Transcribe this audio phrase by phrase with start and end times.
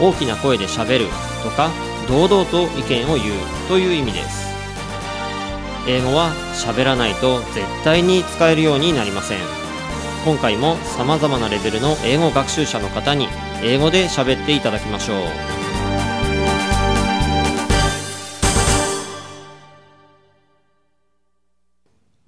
[0.00, 1.06] 大きな声でしゃべる
[1.44, 1.70] とか
[2.08, 4.50] 堂々と意見を言うという意味です。
[5.86, 9.38] 英語は喋らないと絶対に使えるようになりません。
[10.24, 13.28] 今回も様々なレベルの英語学習者の方に
[13.62, 15.60] 英語で喋っていただきましょう。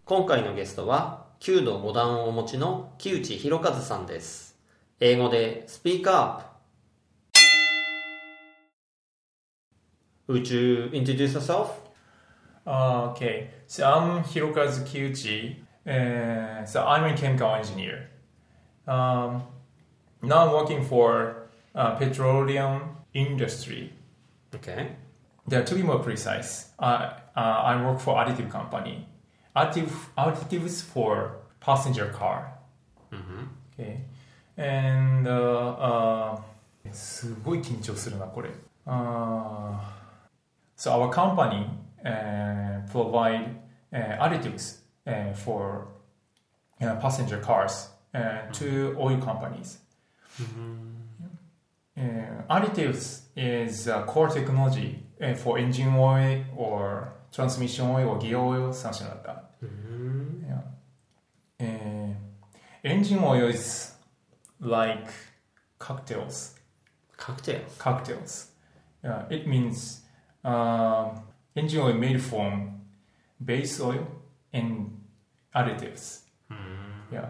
[0.05, 4.57] 今回のゲストは9度5段をお持ちの木内博和さんです。
[5.01, 6.52] 英語でスピーカー
[10.32, 11.82] Would you introduce yourself?
[12.66, 15.56] Uh, okay, so I'm Hirokazu Kiuchi.
[15.88, 18.10] Uh, so I'm a chemical engineer.
[18.86, 19.44] Um,
[20.22, 23.94] now I'm working for uh, petroleum industry.
[24.54, 24.90] Okay.
[25.48, 29.08] There, to be more precise, uh, uh, I work for additive company.
[29.56, 32.54] Additive, additives for passenger car.
[33.74, 34.02] Okay.
[34.58, 36.42] And uh, uh,
[36.92, 38.50] すごい緊張するなこれ。
[38.86, 39.78] Uh,
[40.83, 41.65] so our company
[42.05, 43.57] uh, provide
[43.93, 45.87] additives uh, for
[46.81, 47.87] uh, passenger cars
[48.53, 49.79] to oil companies.
[51.97, 52.01] Uh,
[52.51, 54.99] additives is a core technology
[55.37, 59.55] for engine oil or transmission oil or gear oil, something like that.
[60.49, 61.65] Yeah.
[61.65, 62.15] Uh,
[62.83, 63.93] engine oil is
[64.59, 65.07] like
[65.79, 66.57] cocktails.
[67.17, 67.61] Cocktail.
[67.79, 68.49] Cocktails.
[69.05, 70.02] Yeah, it means
[70.45, 71.21] um,
[71.55, 72.81] engine oil made from
[73.45, 74.07] base oil
[74.53, 75.01] and
[75.55, 76.21] additives.
[77.13, 77.27] Yeah.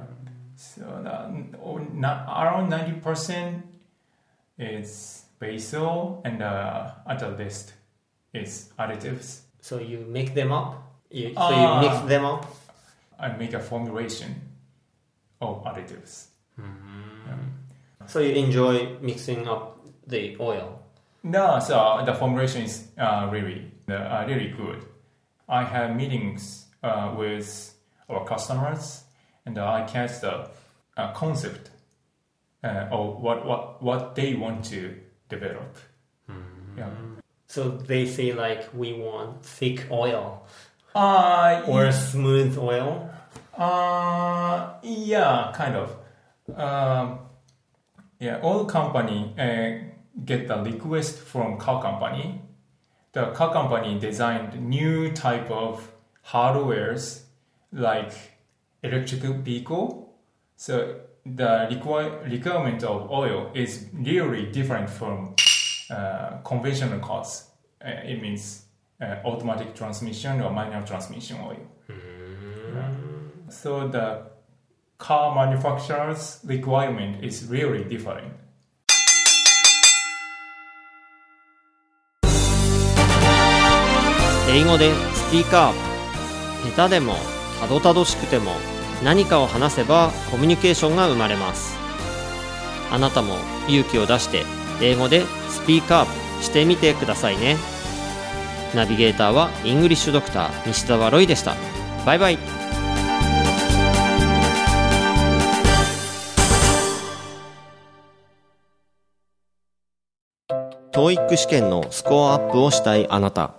[0.56, 0.82] So
[1.62, 3.64] oh, around ninety percent
[4.58, 7.74] is base oil, and uh, at the list
[8.32, 9.40] is additives.
[9.60, 10.82] So you make them up?
[11.10, 11.80] You, so Ah.
[11.82, 12.46] you mix them up?
[13.18, 14.34] I make a formulation
[15.40, 16.26] of additives.
[18.06, 20.81] So you enjoy mixing up the oil?
[21.22, 24.84] No, so the formulation is uh, really uh, really good.
[25.48, 27.74] I have meetings uh, with
[28.08, 29.04] our customers,
[29.46, 30.48] and I catch the
[30.96, 31.70] uh, concept
[32.64, 34.96] uh, of what, what what they want to
[35.28, 35.76] develop.
[36.76, 36.88] Yeah.
[37.46, 40.46] So they say like we want thick oil
[40.94, 43.10] Uh, or smooth oil?
[43.56, 45.96] Uh, yeah, kind of.
[46.54, 47.18] Um,
[48.18, 49.84] yeah, all company uh,
[50.24, 52.40] get the request from car company.
[53.12, 55.90] The car company designed new type of
[56.26, 57.22] hardwares
[57.72, 58.12] like
[58.82, 60.14] electric vehicle.
[60.56, 65.34] So the require, requirement of oil is really different from
[65.90, 67.48] uh, conventional cars.
[67.84, 68.64] Uh, it means
[69.00, 71.56] uh, automatic transmission or manual transmission oil.
[73.48, 74.22] So the
[74.98, 78.32] car manufacturer's requirement is really different.
[84.54, 86.72] 英語でスピーカー。
[86.76, 87.14] 下手でも
[87.58, 88.52] たどたどしくても
[89.02, 91.74] 何かを話せばコミュニケーションが生まれます。
[92.90, 93.36] あなたも
[93.66, 94.44] 勇気を出して
[94.82, 97.56] 英語でスピーカーしてみてくださいね。
[98.74, 101.54] ナビゲーターはイングリッシュドクター西澤ロイでした。
[102.04, 102.38] バイバイ。
[110.92, 113.54] TOEIC 試験のスコアアップをしたいあなた。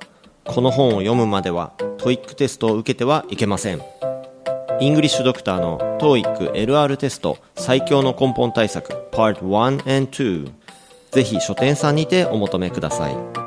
[0.45, 3.81] この本を読むまでは TOEIC テストを受けてはいけません。
[4.79, 10.51] イングリッシュドクターの TOEIC LR テスト最強の根本対策 Part 1 and 2
[11.11, 13.42] ぜひ書店さんにてお求めください。